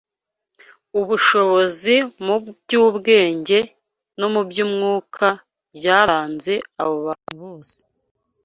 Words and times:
ubushobozi 0.99 1.95
mu 2.25 2.35
by’ubwenge 2.47 3.59
no 4.19 4.27
mu 4.33 4.41
by’umwuka 4.49 5.27
byaranze 5.75 6.53
abo 6.81 6.95
bantu 7.07 7.33
bose 7.43 7.77